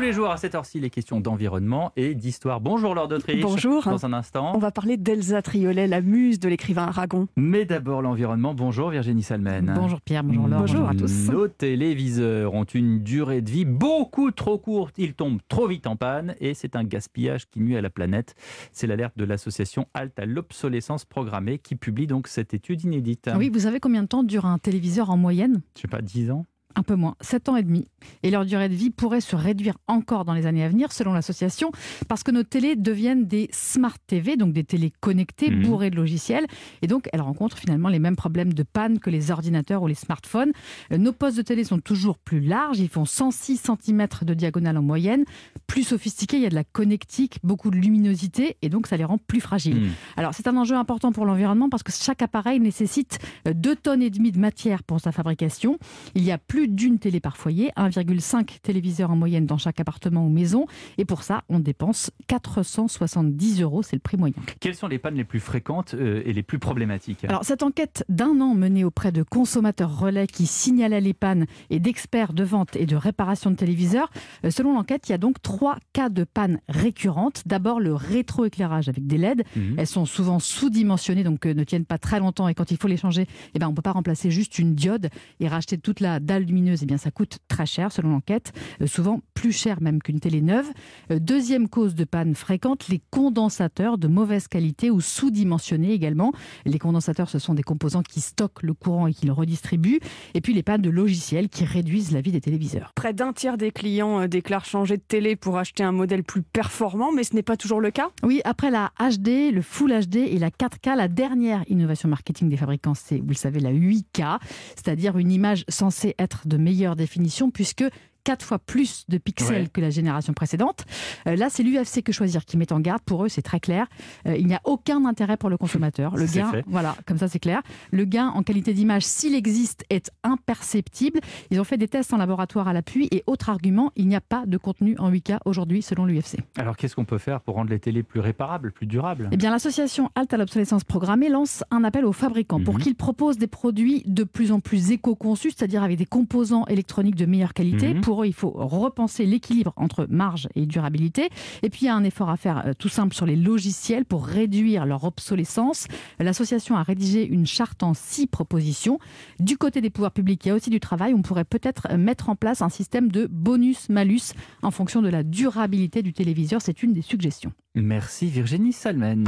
[0.00, 2.58] Tous les jours à cette heure-ci, les questions d'environnement et d'histoire.
[2.58, 3.42] Bonjour Lord d'Autriche.
[3.42, 3.84] Bonjour.
[3.84, 4.52] Dans un instant.
[4.54, 7.28] On va parler d'Elsa Triolet, la muse de l'écrivain Aragon.
[7.36, 8.54] Mais d'abord l'environnement.
[8.54, 9.70] Bonjour Virginie Salmen.
[9.76, 11.28] Bonjour Pierre, bonjour Laure, Bonjour à tous.
[11.30, 14.94] Nos téléviseurs ont une durée de vie beaucoup trop courte.
[14.96, 18.36] Ils tombent trop vite en panne et c'est un gaspillage qui nuit à la planète.
[18.72, 23.28] C'est l'alerte de l'association Halte à l'obsolescence programmée qui publie donc cette étude inédite.
[23.36, 25.60] Oui, vous savez combien de temps dure un téléviseur en moyenne?
[25.76, 26.46] Je sais pas, 10 ans?
[26.76, 27.88] Un peu moins, 7 ans et demi.
[28.22, 31.12] Et leur durée de vie pourrait se réduire encore dans les années à venir, selon
[31.12, 31.72] l'association,
[32.08, 35.62] parce que nos télés deviennent des smart TV, donc des télés connectées, Mhm.
[35.66, 36.46] bourrées de logiciels.
[36.82, 39.94] Et donc, elles rencontrent finalement les mêmes problèmes de panne que les ordinateurs ou les
[39.94, 40.52] smartphones.
[40.92, 44.76] Euh, Nos postes de télé sont toujours plus larges, ils font 106 cm de diagonale
[44.78, 45.24] en moyenne.
[45.66, 49.04] Plus sophistiqués, il y a de la connectique, beaucoup de luminosité, et donc ça les
[49.04, 49.80] rend plus fragiles.
[49.80, 49.90] Hmm.
[50.16, 53.18] Alors c'est un enjeu important pour l'environnement parce que chaque appareil nécessite
[53.52, 55.78] 2 tonnes et demie de matière pour sa fabrication.
[56.14, 60.26] Il y a plus d'une télé par foyer, 1,5 téléviseurs en moyenne dans chaque appartement
[60.26, 60.66] ou maison.
[60.98, 64.34] Et pour ça, on dépense 470 euros, c'est le prix moyen.
[64.60, 67.24] Quelles sont les pannes les plus fréquentes euh, et les plus problématiques?
[67.24, 71.80] Alors cette enquête d'un an menée auprès de consommateurs relais qui signalaient les pannes et
[71.80, 74.10] d'experts de vente et de réparation de téléviseurs,
[74.44, 77.42] euh, selon l'enquête, il y a donc trois cas de panne récurrentes.
[77.46, 79.44] D'abord le rétroéclairage avec des LED.
[79.56, 79.76] Mhm.
[79.78, 82.48] Elles sont souvent sous-dimensionnées, donc euh, ne tiennent pas très longtemps.
[82.48, 84.74] Et quand il faut les changer, eh ben, on ne peut pas remplacer juste une
[84.74, 86.82] diode et racheter toute la dalle lumineuse.
[86.82, 88.52] Eh bien, ça coûte très cher, selon l'enquête.
[88.82, 90.66] Euh, souvent plus cher même qu'une télé neuve.
[91.10, 96.34] Euh, deuxième cause de panne fréquente, les condensateurs de mauvaise qualité ou sous-dimensionnés également.
[96.66, 100.00] Les condensateurs, ce sont des composants qui stockent le courant et qui le redistribuent.
[100.34, 102.92] Et puis les pannes de logiciels qui réduisent la vie des téléviseurs.
[102.94, 106.42] Près d'un tiers des clients euh, déclarent changer de télé pour acheter un modèle plus
[106.42, 108.10] performant, mais ce n'est pas toujours le cas.
[108.22, 112.58] Oui, après la HD, le Full HD et la 4K, la dernière innovation marketing des
[112.58, 114.38] fabricants, c'est, vous le savez, la 8K,
[114.76, 117.84] c'est-à-dire une image censée être de meilleure définition puisque
[118.24, 119.68] quatre fois plus de pixels Ouais.
[119.72, 120.84] que la génération précédente.
[121.26, 123.02] Euh, là, c'est l'UFC que choisir qui met en garde.
[123.02, 123.86] Pour eux, c'est très clair.
[124.26, 126.16] Euh, il n'y a aucun intérêt pour le consommateur.
[126.16, 127.62] Le gain, voilà, comme ça, c'est clair.
[127.90, 131.20] Le gain en qualité d'image, s'il existe, est imperceptible.
[131.50, 134.20] Ils ont fait des tests en laboratoire à l'appui et autre argument, il n'y a
[134.20, 136.38] pas de contenu en 8K aujourd'hui, selon l'UFC.
[136.56, 139.28] Alors qu'est-ce qu'on peut faire pour rendre les télés plus réparables, plus durables?
[139.32, 142.80] Eh bien, l'association Halte à l'obsolescence programmée lance un appel aux fabricants pour Mhm.
[142.80, 147.26] qu'ils proposent des produits de plus en plus éco-conçus, c'est-à-dire avec des composants électroniques de
[147.26, 147.94] meilleure qualité.
[147.94, 148.00] Mhm.
[148.00, 151.28] Pour eux, il faut repenser l'équilibre entre marge et durabilité.
[151.62, 154.04] Et puis, il y a un effort à faire euh, tout simple sur les logiciels
[154.04, 155.86] pour réduire leur obsolescence.
[156.18, 158.98] L'association a rédigé une charte en six propositions.
[159.38, 161.14] Du côté des pouvoirs publics, il y a aussi du travail.
[161.14, 165.22] On pourrait peut-être euh, mettre en place un système de bonus-malus en fonction de la
[165.22, 166.60] durabilité du téléviseur.
[166.62, 167.52] C'est une des suggestions.
[167.74, 169.24] Merci Virginie Salmen.